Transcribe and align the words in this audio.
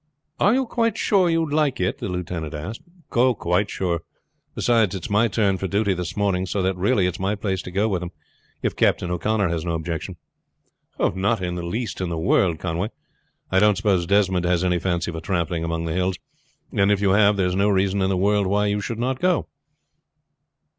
"Are 0.39 0.55
you 0.55 0.65
quite 0.65 0.97
sure 0.97 1.29
you 1.29 1.41
would 1.43 1.53
like 1.53 1.79
it?" 1.79 1.99
the 1.99 2.09
lieutenant 2.09 2.55
asked. 2.55 2.81
"Quite 3.11 3.69
sure. 3.69 4.01
Beside, 4.55 4.95
it's 4.95 5.11
my 5.11 5.27
turn 5.27 5.57
for 5.59 5.67
duty 5.67 5.93
this 5.93 6.17
morning; 6.17 6.47
so 6.47 6.63
that 6.63 6.75
really 6.75 7.05
it's 7.05 7.19
my 7.19 7.35
place 7.35 7.61
to 7.61 7.69
go 7.69 7.87
with 7.87 7.99
them, 7.99 8.09
if 8.63 8.75
Captain 8.75 9.11
O'Connor 9.11 9.49
has 9.49 9.63
no 9.63 9.75
objection." 9.75 10.15
"Not 10.97 11.39
the 11.39 11.51
least 11.61 12.01
in 12.01 12.09
the 12.09 12.17
world, 12.17 12.57
Conway. 12.57 12.87
I 13.51 13.59
don't 13.59 13.77
suppose 13.77 14.07
Desmond 14.07 14.43
has 14.45 14.63
any 14.63 14.79
fancy 14.79 15.11
for 15.11 15.21
tramping 15.21 15.63
among 15.63 15.85
the 15.85 15.93
hills, 15.93 16.17
and 16.71 16.91
if 16.91 16.99
you 16.99 17.11
have, 17.11 17.37
there 17.37 17.45
is 17.45 17.55
no 17.55 17.69
reason 17.69 18.01
in 18.01 18.09
the 18.09 18.17
world 18.17 18.47
why 18.47 18.65
you 18.65 18.81
should 18.81 18.97
not 18.97 19.19
go." 19.19 19.45